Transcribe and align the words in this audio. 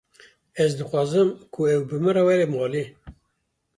Ez 0.63 0.67
dixwazim, 0.77 1.29
ku 1.53 1.59
ew 1.73 1.81
bi 1.89 1.95
min 2.03 2.13
re 2.15 2.21
were 2.27 2.47
malê 2.53 2.83